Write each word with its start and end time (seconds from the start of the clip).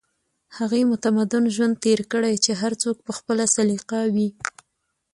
هغې 0.57 0.81
متمدن 0.91 1.43
ژوند 1.55 1.75
تېر 1.85 1.99
کړی 2.11 2.33
چې 2.45 2.51
هر 2.61 2.73
څوک 2.83 2.97
په 3.05 3.11
خپله 3.17 3.45
سليقه 3.55 3.99
وي 4.15 4.29